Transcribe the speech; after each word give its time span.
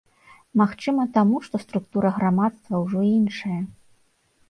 Магчыма, 0.61 1.05
таму, 1.19 1.43
што 1.49 1.55
структура 1.65 2.09
грамадства 2.19 2.73
ўжо 2.89 2.99
іншая. 3.15 3.63